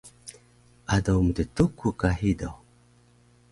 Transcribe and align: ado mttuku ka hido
ado 0.95 1.13
mttuku 1.25 1.87
ka 1.99 2.09
hido 2.19 2.49